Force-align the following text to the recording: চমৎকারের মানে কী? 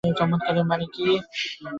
চমৎকারের 0.19 0.65
মানে 0.65 0.85
কী? 0.93 1.05